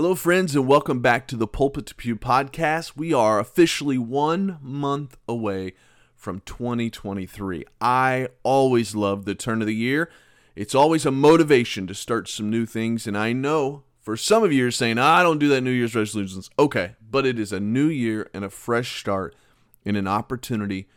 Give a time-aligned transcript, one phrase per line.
[0.00, 2.96] Hello, friends, and welcome back to the Pulpit to Pew podcast.
[2.96, 5.74] We are officially one month away
[6.16, 7.66] from 2023.
[7.82, 10.10] I always love the turn of the year.
[10.56, 14.54] It's always a motivation to start some new things, and I know for some of
[14.54, 16.48] you are saying, I don't do that New Year's resolutions.
[16.58, 19.36] Okay, but it is a new year and a fresh start
[19.84, 20.88] and an opportunity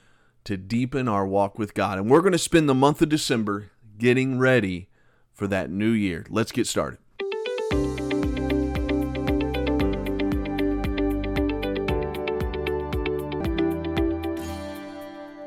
[0.46, 1.98] to deepen our walk with God.
[1.98, 4.88] And we're going to spend the month of December getting ready
[5.34, 6.26] for that new year.
[6.30, 7.00] Let's get started.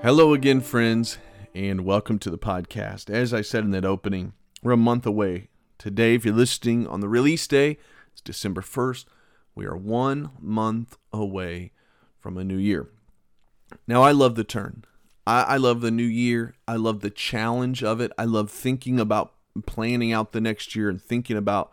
[0.07, 1.19] Hello again, friends,
[1.53, 3.11] and welcome to the podcast.
[3.11, 5.49] As I said in that opening, we're a month away.
[5.79, 7.77] Today, if you're listening on the release day,
[8.13, 9.07] it's December 1st.
[9.57, 11.73] We are one month away
[12.21, 12.89] from a new year.
[13.89, 14.85] Now, I love the turn.
[15.27, 16.55] I, I love the new year.
[16.69, 18.13] I love the challenge of it.
[18.17, 19.35] I love thinking about
[19.67, 21.73] planning out the next year and thinking about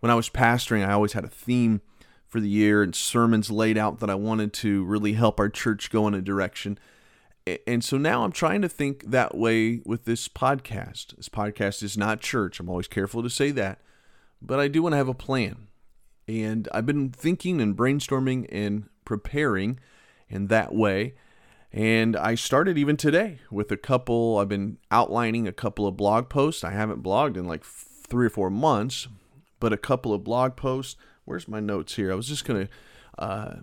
[0.00, 1.82] when I was pastoring, I always had a theme
[2.26, 5.92] for the year and sermons laid out that I wanted to really help our church
[5.92, 6.80] go in a direction.
[7.46, 11.14] And so now I'm trying to think that way with this podcast.
[11.16, 12.58] This podcast is not church.
[12.58, 13.80] I'm always careful to say that.
[14.40, 15.68] But I do want to have a plan.
[16.26, 19.78] And I've been thinking and brainstorming and preparing
[20.30, 21.14] in that way.
[21.70, 26.30] And I started even today with a couple, I've been outlining a couple of blog
[26.30, 26.64] posts.
[26.64, 29.06] I haven't blogged in like three or four months,
[29.60, 30.96] but a couple of blog posts.
[31.26, 32.10] Where's my notes here?
[32.10, 33.56] I was just going to uh,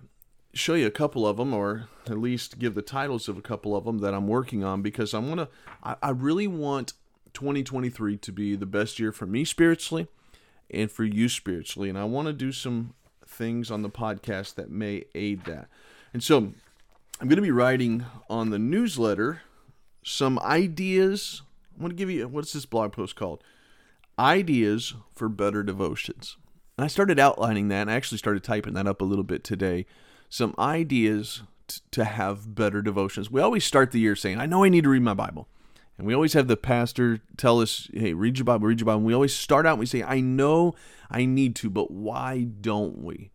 [0.54, 3.76] show you a couple of them, or at least give the titles of a couple
[3.76, 5.48] of them that I'm working on because I want to,
[5.82, 6.92] I, I really want
[7.32, 10.08] 2023 to be the best year for me spiritually
[10.70, 11.88] and for you spiritually.
[11.88, 12.94] And I want to do some
[13.26, 15.68] things on the podcast that may aid that.
[16.12, 16.36] And so
[17.20, 19.42] I'm going to be writing on the newsletter
[20.04, 21.42] some ideas.
[21.74, 23.42] I'm going to give you what's this blog post called?
[24.18, 26.36] Ideas for better devotions.
[26.76, 27.82] And I started outlining that.
[27.82, 29.86] And I actually started typing that up a little bit today.
[30.32, 33.30] Some ideas t- to have better devotions.
[33.30, 35.46] We always start the year saying, I know I need to read my Bible.
[35.98, 39.00] And we always have the pastor tell us, hey, read your Bible, read your Bible.
[39.00, 40.74] And we always start out and we say, I know
[41.10, 43.30] I need to, but why don't we?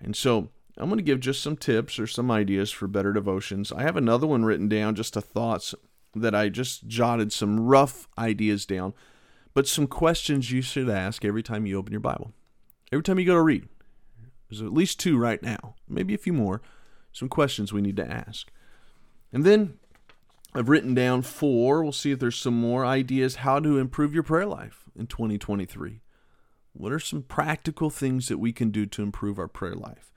[0.00, 3.72] And so I'm going to give just some tips or some ideas for better devotions.
[3.72, 5.74] I have another one written down, just a thoughts
[6.14, 8.94] that I just jotted some rough ideas down,
[9.54, 12.32] but some questions you should ask every time you open your Bible.
[12.92, 13.68] Every time you go to read.
[14.48, 16.62] There's at least two right now, maybe a few more.
[17.12, 18.50] Some questions we need to ask.
[19.32, 19.78] And then
[20.54, 21.82] I've written down four.
[21.82, 26.00] We'll see if there's some more ideas how to improve your prayer life in 2023.
[26.72, 30.12] What are some practical things that we can do to improve our prayer life?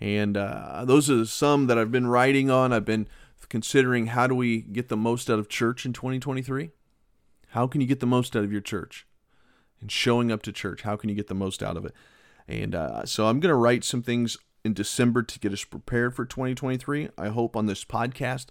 [0.00, 2.72] And uh, those are some that I've been writing on.
[2.72, 3.08] I've been
[3.48, 6.70] considering how do we get the most out of church in 2023?
[7.48, 9.06] How can you get the most out of your church?
[9.80, 11.94] And showing up to church, how can you get the most out of it?
[12.48, 16.14] And uh, so I'm going to write some things in December to get us prepared
[16.16, 17.10] for 2023.
[17.16, 18.46] I hope on this podcast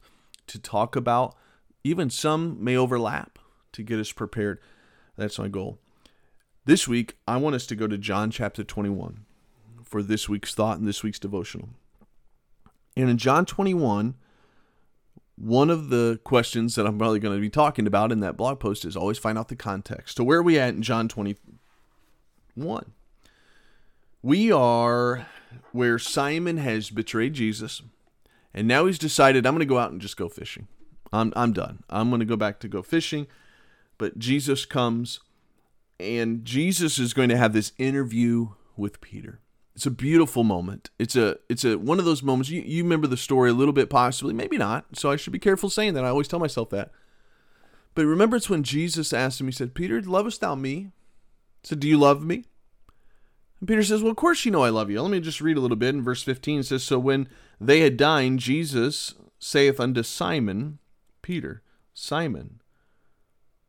[0.48, 1.36] to talk about,
[1.84, 3.40] even some may overlap
[3.74, 4.60] to get us prepared.
[5.18, 5.80] That's my goal.
[6.66, 9.26] This week, I want us to go to John chapter 21
[9.84, 11.70] for this week's thought and this week's devotional.
[12.96, 14.16] And in John 21,
[15.38, 18.60] one of the questions that I'm probably going to be talking about in that blog
[18.60, 20.18] post is always find out the context.
[20.18, 22.94] So, where are we at in John 21?
[24.28, 25.26] We are
[25.72, 27.82] where Simon has betrayed Jesus,
[28.54, 30.68] and now he's decided, I'm going to go out and just go fishing.
[31.14, 31.84] I'm, I'm done.
[31.90, 33.28] I'm going to go back to go fishing.
[33.98, 35.22] But Jesus comes,
[35.98, 39.40] and Jesus is going to have this interview with Peter.
[39.78, 40.90] It's a beautiful moment.
[41.00, 43.74] It's a it's a one of those moments you, you remember the story a little
[43.74, 44.88] bit possibly, maybe not.
[44.92, 46.04] So I should be careful saying that.
[46.04, 46.92] I always tell myself that.
[47.96, 50.92] But remember it's when Jesus asked him, he said, Peter, lovest thou me?
[51.62, 52.44] He said, Do you love me?
[53.60, 55.02] And Peter says, Well, of course you know I love you.
[55.02, 55.96] Let me just read a little bit.
[55.96, 57.28] In verse 15 it says, So when
[57.60, 60.80] they had dined, Jesus saith unto Simon,
[61.22, 61.62] Peter,
[61.94, 62.62] Simon,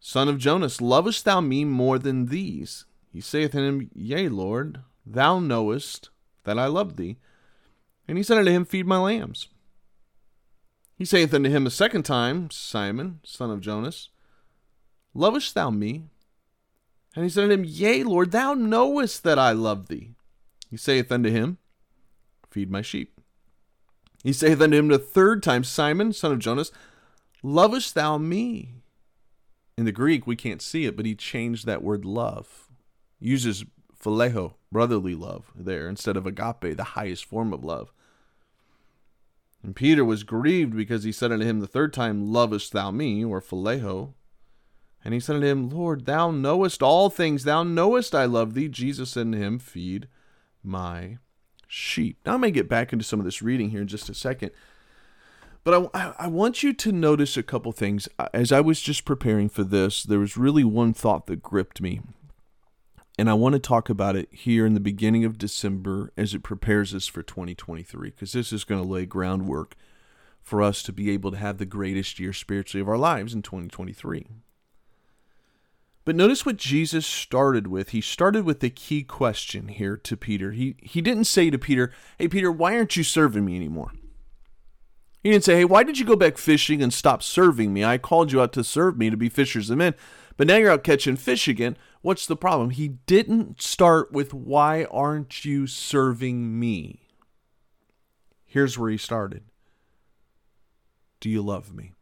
[0.00, 2.84] son of Jonas, lovest thou me more than these?
[3.12, 6.10] He saith unto him, Yea, Lord, Thou knowest
[6.44, 7.16] that I love thee.
[8.06, 9.48] And he said unto him, Feed my lambs.
[10.96, 14.10] He saith unto him a second time, Simon, son of Jonas,
[15.14, 16.04] Lovest thou me?
[17.18, 20.12] And he said unto him, Yea, Lord, thou knowest that I love thee.
[20.70, 21.58] He saith unto him,
[22.48, 23.20] Feed my sheep.
[24.22, 26.70] He saith unto him the third time, Simon, son of Jonas,
[27.42, 28.82] Lovest thou me?
[29.76, 32.68] In the Greek, we can't see it, but he changed that word love.
[33.18, 33.64] Uses
[34.00, 37.92] phileo, brotherly love, there instead of agape, the highest form of love.
[39.64, 43.24] And Peter was grieved because he said unto him the third time, Lovest thou me,
[43.24, 44.14] or phileo?
[45.04, 48.68] And he said unto him, Lord, thou knowest all things, thou knowest I love thee.
[48.68, 50.08] Jesus said unto him, Feed
[50.62, 51.18] my
[51.66, 52.18] sheep.
[52.26, 54.50] Now, I may get back into some of this reading here in just a second,
[55.64, 58.08] but I, I want you to notice a couple things.
[58.32, 62.00] As I was just preparing for this, there was really one thought that gripped me.
[63.18, 66.44] And I want to talk about it here in the beginning of December as it
[66.44, 69.74] prepares us for 2023, because this is going to lay groundwork
[70.40, 73.42] for us to be able to have the greatest year spiritually of our lives in
[73.42, 74.26] 2023.
[76.08, 77.90] But notice what Jesus started with.
[77.90, 80.52] He started with a key question here to Peter.
[80.52, 83.92] He, he didn't say to Peter, Hey, Peter, why aren't you serving me anymore?
[85.22, 87.84] He didn't say, Hey, why did you go back fishing and stop serving me?
[87.84, 89.94] I called you out to serve me to be fishers of men,
[90.38, 91.76] but now you're out catching fish again.
[92.00, 92.70] What's the problem?
[92.70, 97.02] He didn't start with, Why aren't you serving me?
[98.46, 99.42] Here's where he started
[101.20, 101.92] Do you love me?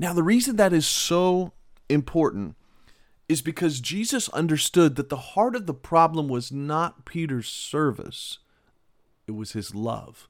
[0.00, 1.52] Now, the reason that is so
[1.88, 2.54] important
[3.28, 8.38] is because Jesus understood that the heart of the problem was not Peter's service,
[9.26, 10.28] it was his love.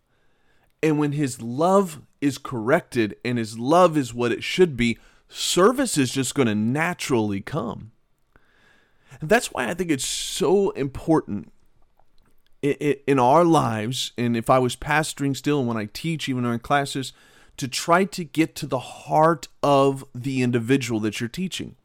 [0.83, 4.99] And when his love is corrected and his love is what it should be,
[5.29, 7.93] service is just going to naturally come.
[9.21, 11.53] And that's why I think it's so important
[12.63, 14.13] in our lives.
[14.17, 17.13] And if I was pastoring still, and when I teach, even in our classes,
[17.59, 21.77] to try to get to the heart of the individual that you're teaching.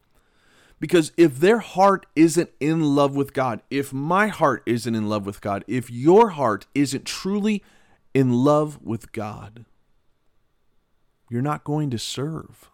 [0.80, 5.24] Because if their heart isn't in love with God, if my heart isn't in love
[5.26, 7.62] with God, if your heart isn't truly
[8.12, 9.64] in love with God,
[11.30, 12.70] you're not going to serve.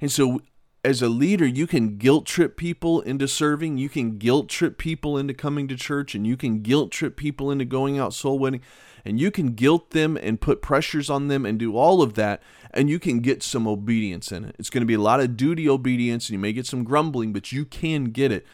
[0.00, 0.40] And so,
[0.84, 3.76] as a leader, you can guilt trip people into serving.
[3.76, 7.50] You can guilt trip people into coming to church, and you can guilt trip people
[7.50, 8.60] into going out soul winning
[9.06, 12.42] and you can guilt them and put pressures on them and do all of that
[12.72, 14.56] and you can get some obedience in it.
[14.58, 17.32] It's going to be a lot of duty obedience and you may get some grumbling
[17.32, 18.44] but you can get it.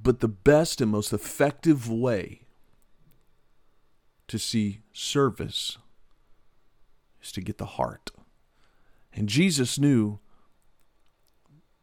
[0.00, 2.46] But the best and most effective way
[4.28, 5.76] to see service
[7.22, 8.10] is to get the heart.
[9.12, 10.20] And jesus knew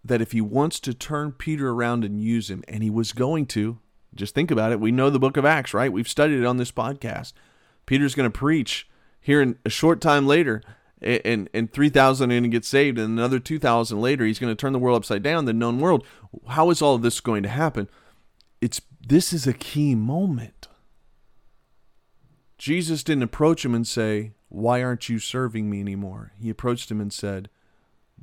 [0.04, 3.46] that if he wants to turn Peter around and use him, and he was going
[3.48, 3.80] to,
[4.16, 4.80] just think about it.
[4.80, 5.92] We know the book of Acts, right?
[5.92, 7.34] We've studied it on this podcast.
[7.86, 8.88] Peter's going to preach
[9.20, 10.62] here in a short time later,
[11.02, 14.60] and, and 3,000 are going to get saved, and another 2,000 later, he's going to
[14.60, 16.06] turn the world upside down, the known world.
[16.48, 17.90] How is all of this going to happen?
[18.62, 20.68] It's This is a key moment.
[22.58, 26.32] Jesus didn't approach him and say, Why aren't you serving me anymore?
[26.40, 27.50] He approached him and said,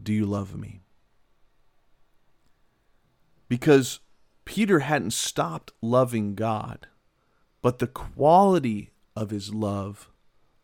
[0.00, 0.80] Do you love me?
[3.48, 4.00] Because
[4.44, 6.86] Peter hadn't stopped loving God,
[7.60, 10.10] but the quality of his love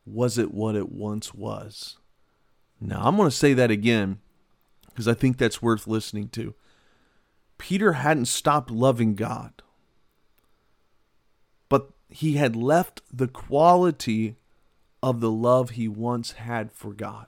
[0.05, 1.99] wasn't what it once was.
[2.81, 4.19] Now, I'm going to say that again
[4.89, 6.55] because I think that's worth listening to.
[7.57, 9.63] Peter hadn't stopped loving God,
[11.69, 14.37] but he had left the quality
[15.03, 17.27] of the love he once had for God.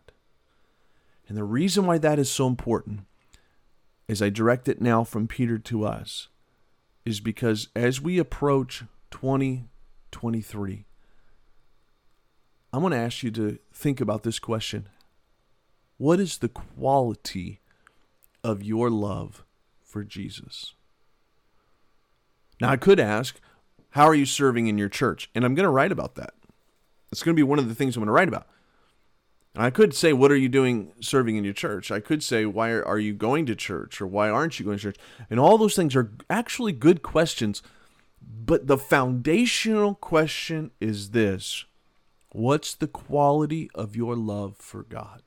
[1.28, 3.02] And the reason why that is so important,
[4.08, 6.28] as I direct it now from Peter to us,
[7.04, 10.84] is because as we approach 2023,
[12.72, 14.88] I'm going to ask you to think about this question
[15.96, 17.60] What is the quality
[18.44, 19.44] of your love
[19.82, 20.74] for Jesus?
[22.60, 23.40] Now, I could ask,
[23.90, 25.30] How are you serving in your church?
[25.34, 26.34] And I'm going to write about that.
[27.10, 28.46] It's going to be one of the things I'm going to write about.
[29.56, 31.90] I could say, What are you doing serving in your church?
[31.90, 34.00] I could say, Why are, you going to church?
[34.00, 34.98] Or why aren't you going to church?
[35.28, 37.62] And all those things are actually good questions.
[38.22, 41.64] But the foundational question is this
[42.32, 45.22] What's the quality of your love for God?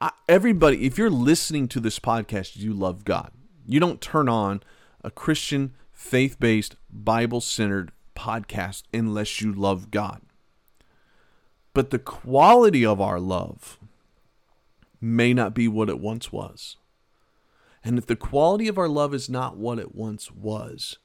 [0.00, 3.32] I, everybody, if you're listening to this podcast, you love God.
[3.66, 4.62] You don't turn on
[5.02, 10.22] a Christian, faith based, Bible centered podcast unless you love God.
[11.78, 13.78] But the quality of our love
[15.00, 16.74] may not be what it once was.
[17.84, 20.98] And if the quality of our love is not what it once was,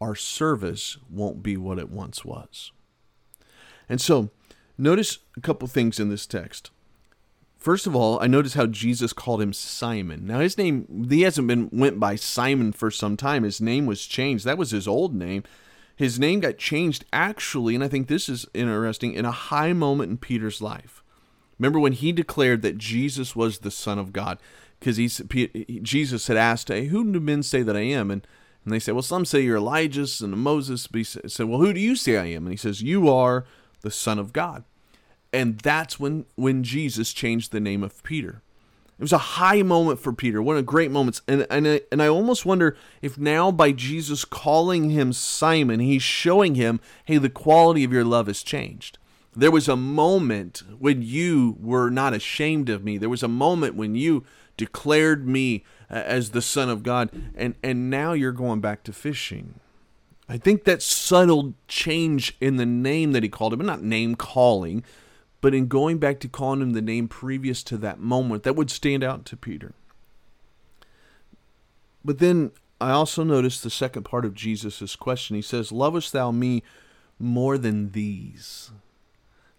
[0.00, 2.72] our service won't be what it once was.
[3.88, 4.30] And so,
[4.76, 6.72] notice a couple things in this text.
[7.56, 10.26] First of all, I notice how Jesus called him Simon.
[10.26, 13.44] Now his name he hasn't been went by Simon for some time.
[13.44, 14.44] His name was changed.
[14.44, 15.44] That was his old name.
[15.96, 20.10] His name got changed actually, and I think this is interesting, in a high moment
[20.10, 21.02] in Peter's life.
[21.58, 24.38] Remember when he declared that Jesus was the Son of God?
[24.78, 28.10] Because Jesus had asked, hey, Who do men say that I am?
[28.10, 28.26] And,
[28.64, 30.86] and they said, Well, some say you're Elijah and Moses.
[30.86, 32.44] But he said, Well, who do you say I am?
[32.44, 33.46] And he says, You are
[33.80, 34.64] the Son of God.
[35.32, 38.42] And that's when, when Jesus changed the name of Peter.
[38.98, 40.40] It was a high moment for Peter.
[40.40, 41.20] One of great moments.
[41.28, 46.54] And, and, and I almost wonder if now, by Jesus calling him Simon, he's showing
[46.54, 48.98] him, hey, the quality of your love has changed.
[49.34, 52.96] There was a moment when you were not ashamed of me.
[52.96, 54.24] There was a moment when you
[54.56, 57.10] declared me uh, as the Son of God.
[57.34, 59.60] And, and now you're going back to fishing.
[60.26, 64.84] I think that subtle change in the name that he called him, not name calling,
[65.46, 68.68] but in going back to calling him the name previous to that moment, that would
[68.68, 69.74] stand out to Peter.
[72.04, 72.50] But then
[72.80, 75.36] I also noticed the second part of Jesus' question.
[75.36, 76.64] He says, Lovest thou me
[77.20, 78.72] more than these?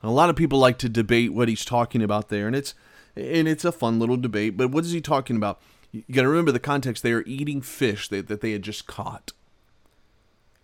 [0.04, 2.74] A lot of people like to debate what he's talking about there, and it's
[3.16, 4.58] and it's a fun little debate.
[4.58, 5.62] But what is he talking about?
[5.94, 7.02] You got to remember the context.
[7.02, 9.32] They are eating fish that, that they had just caught,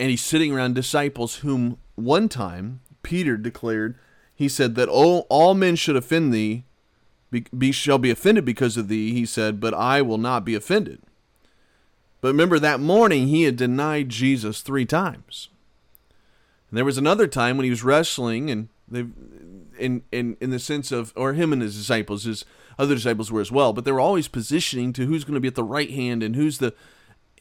[0.01, 3.97] and he's sitting around disciples whom one time Peter declared
[4.35, 6.63] he said that all, all men should offend thee,
[7.31, 10.55] be, be, shall be offended because of thee, he said, but I will not be
[10.55, 11.01] offended.
[12.21, 15.49] But remember, that morning he had denied Jesus three times.
[16.69, 19.05] And there was another time when he was wrestling, and they,
[19.77, 22.45] in, in, in the sense of, or him and his disciples, his
[22.79, 25.47] other disciples were as well, but they were always positioning to who's going to be
[25.47, 26.73] at the right hand and who's the.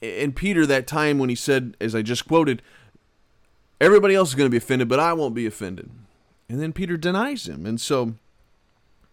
[0.03, 2.61] And Peter, that time when he said, as I just quoted,
[3.81, 5.91] everybody else is going to be offended, but I won't be offended.
[6.49, 7.67] And then Peter denies him.
[7.67, 8.15] And so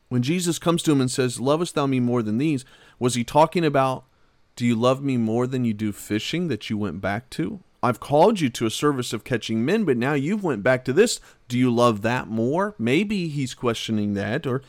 [0.09, 2.65] when Jesus comes to him and says, Lovest thou me more than these?
[2.97, 4.05] Was he talking about,
[4.55, 7.61] Do you love me more than you do fishing that you went back to?
[7.81, 10.93] I've called you to a service of catching men, but now you've went back to
[10.93, 11.21] this.
[11.47, 12.75] Do you love that more?
[12.77, 14.61] Maybe he's questioning that, or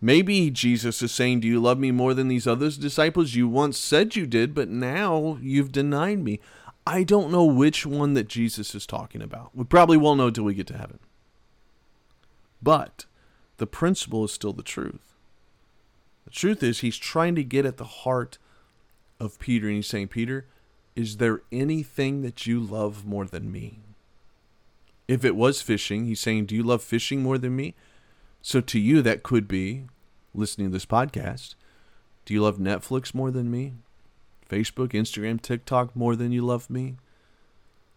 [0.00, 3.34] maybe Jesus is saying, Do you love me more than these other disciples?
[3.34, 6.40] You once said you did, but now you've denied me.
[6.86, 9.50] I don't know which one that Jesus is talking about.
[9.54, 11.00] We probably won't know until we get to heaven.
[12.62, 13.06] But
[13.58, 15.14] the principle is still the truth.
[16.24, 18.38] The truth is, he's trying to get at the heart
[19.20, 20.46] of Peter, and he's saying, Peter,
[20.94, 23.80] is there anything that you love more than me?
[25.06, 27.74] If it was fishing, he's saying, Do you love fishing more than me?
[28.42, 29.84] So to you, that could be
[30.34, 31.54] listening to this podcast.
[32.24, 33.74] Do you love Netflix more than me?
[34.50, 36.96] Facebook, Instagram, TikTok more than you love me?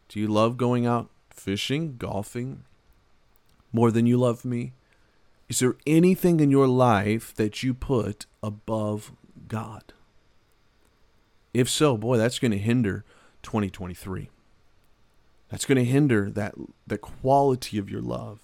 [0.08, 2.64] Do you love going out fishing, golfing,
[3.72, 4.74] more than you love me?
[5.48, 9.12] Is there anything in your life that you put above
[9.48, 9.94] God?
[11.54, 13.04] If so, boy, that's going to hinder
[13.42, 14.30] 2023.
[15.50, 16.54] That's going to hinder that
[16.86, 18.40] the quality of your love.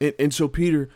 [0.00, 0.90] And, and so Peter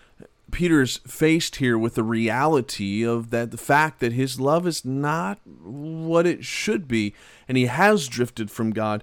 [0.53, 5.41] Peter's faced here with the reality of that the fact that his love is not
[5.45, 7.15] what it should be
[7.49, 9.03] and he has drifted from God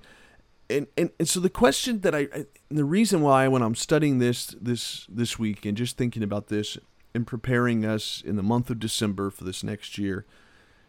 [0.74, 4.20] and, and, and so the question that I, I the reason why when I'm studying
[4.20, 6.78] this this this week and just thinking about this
[7.14, 10.26] and preparing us in the month of December for this next year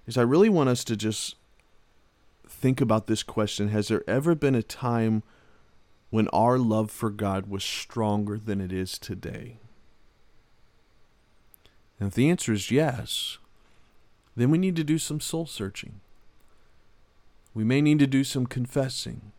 [0.06, 1.36] is I really want us to just
[2.48, 3.68] think about this question.
[3.68, 5.22] Has there ever been a time
[6.10, 9.58] when our love for God was stronger than it is today?
[12.00, 13.38] And if the answer is yes
[14.36, 16.00] then we need to do some soul searching.
[17.54, 19.32] We may need to do some confessing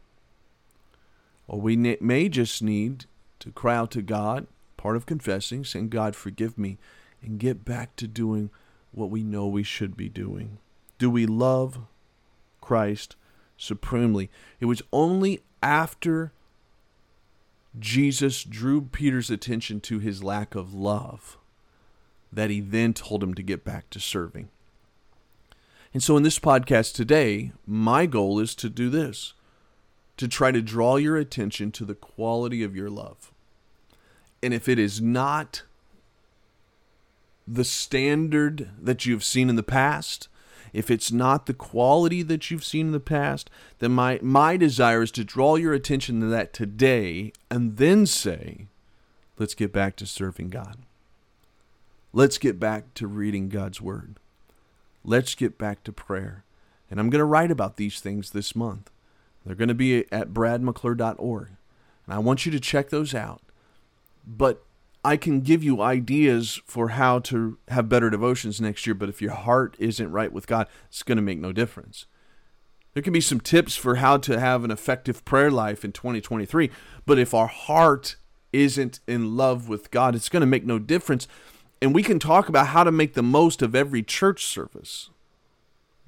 [1.48, 3.06] or we may just need
[3.40, 4.48] to cry out to God,
[4.78, 6.78] part of confessing, saying, God, forgive me,
[7.22, 8.50] and get back to doing
[8.92, 10.58] what we know we should be doing.
[10.98, 11.80] Do we love
[12.62, 13.16] Christ
[13.58, 14.30] supremely?
[14.60, 16.32] It was only after
[17.78, 21.38] Jesus drew Peter's attention to his lack of love
[22.32, 24.50] that he then told him to get back to serving.
[25.94, 29.34] And so, in this podcast today, my goal is to do this
[30.18, 33.32] to try to draw your attention to the quality of your love.
[34.42, 35.64] And if it is not
[37.48, 40.28] the standard that you've seen in the past,
[40.74, 45.04] if it's not the quality that you've seen in the past, then my, my desire
[45.04, 48.68] is to draw your attention to that today and then say,
[49.38, 50.78] let's get back to serving God.
[52.12, 54.16] Let's get back to reading God's Word.
[55.04, 56.44] Let's get back to prayer.
[56.90, 58.90] And I'm going to write about these things this month.
[59.46, 61.48] They're going to be at bradmcclure.org.
[61.48, 63.42] And I want you to check those out.
[64.26, 64.64] But
[65.04, 69.22] I can give you ideas for how to have better devotions next year, but if
[69.22, 72.08] your heart isn't right with God, it's going to make no difference.
[72.96, 76.72] There can be some tips for how to have an effective prayer life in 2023,
[77.06, 78.16] but if our heart
[78.52, 81.28] isn't in love with God, it's going to make no difference.
[81.82, 85.12] And we can talk about how to make the most of every church service.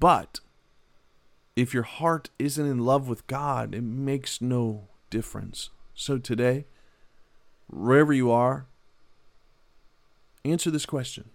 [0.00, 0.40] But
[1.58, 5.70] if your heart isn't in love with God, it makes no difference.
[5.92, 6.66] So today,
[7.66, 8.66] wherever you are,
[10.44, 11.30] answer this question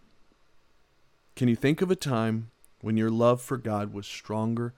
[1.35, 4.73] Can you think of a time when your love for God was stronger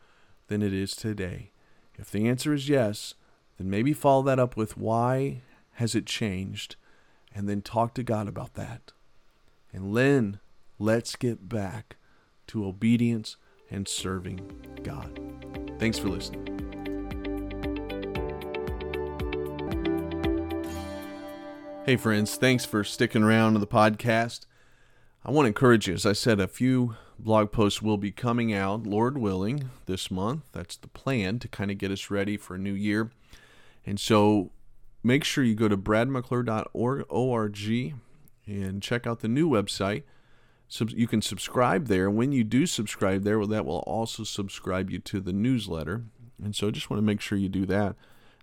[0.48, 1.52] than it is today?
[1.96, 3.14] If the answer is yes,
[3.60, 5.42] then maybe follow that up with why
[5.74, 6.76] has it changed?
[7.36, 8.94] And then talk to God about that.
[9.72, 10.40] And then
[10.80, 11.98] let's get back
[12.48, 13.38] to obedience
[13.70, 15.25] and serving God.
[15.80, 16.42] Thanks for listening.
[21.86, 24.48] Hey, friends, thanks for sticking around to the podcast.
[25.24, 28.54] I want to encourage you, as I said, a few blog posts will be coming
[28.54, 30.44] out, Lord willing, this month.
[30.52, 33.12] That's the plan to kind of get us ready for a new year.
[33.86, 34.52] And so
[35.04, 37.96] make sure you go to bradmcclure.org
[38.48, 40.04] and check out the new website.
[40.70, 42.10] You can subscribe there.
[42.10, 46.04] When you do subscribe there, well, that will also subscribe you to the newsletter.
[46.44, 47.96] And so I just want to make sure you do that.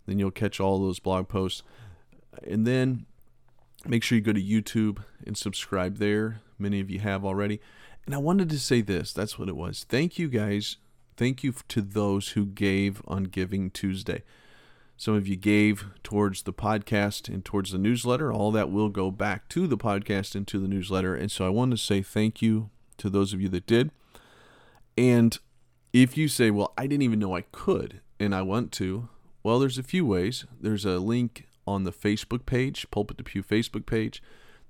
[0.06, 1.62] Then you'll catch all those blog posts.
[2.46, 3.06] And then
[3.86, 6.40] make sure you go to YouTube and subscribe there.
[6.58, 7.60] Many of you have already.
[8.06, 9.84] And I wanted to say this that's what it was.
[9.88, 10.76] Thank you guys.
[11.16, 14.22] Thank you to those who gave on Giving Tuesday.
[15.02, 18.32] Some of you gave towards the podcast and towards the newsletter.
[18.32, 21.16] All that will go back to the podcast and to the newsletter.
[21.16, 23.90] And so I want to say thank you to those of you that did.
[24.97, 25.37] And
[25.92, 29.09] if you say, well, I didn't even know I could and I want to,
[29.42, 30.44] well, there's a few ways.
[30.61, 34.23] There's a link on the Facebook page, Pulpit to Pew Facebook page.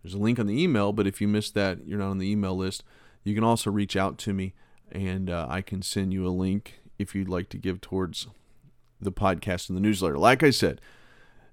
[0.02, 2.32] There's a link on the email, but if you missed that, you're not on the
[2.32, 2.84] email list.
[3.22, 4.54] You can also reach out to me
[4.90, 8.28] and uh, I can send you a link if you'd like to give towards
[9.04, 10.18] the podcast and the newsletter.
[10.18, 10.80] Like I said,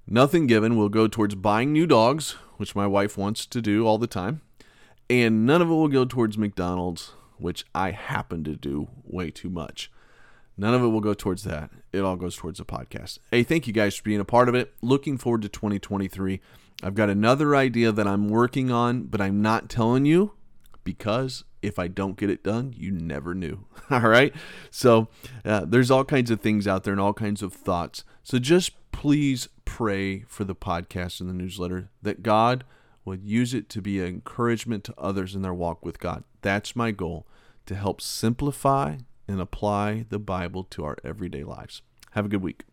[0.07, 3.97] nothing given will go towards buying new dogs, which my wife wants to do all
[3.97, 4.41] the time,
[5.09, 9.49] and none of it will go towards McDonald's, which I happen to do way too
[9.49, 9.91] much.
[10.57, 11.69] None of it will go towards that.
[11.93, 13.19] It all goes towards the podcast.
[13.31, 14.73] Hey, thank you guys for being a part of it.
[14.81, 16.41] Looking forward to 2023.
[16.83, 20.33] I've got another idea that I'm working on, but I'm not telling you
[20.83, 23.65] because if I don't get it done, you never knew.
[23.89, 24.33] all right.
[24.71, 25.07] So
[25.43, 28.03] uh, there's all kinds of things out there and all kinds of thoughts.
[28.23, 32.63] So just please pray for the podcast and the newsletter that God
[33.05, 36.23] would use it to be an encouragement to others in their walk with God.
[36.41, 37.25] That's my goal
[37.65, 41.81] to help simplify and apply the Bible to our everyday lives.
[42.11, 42.63] Have a good week.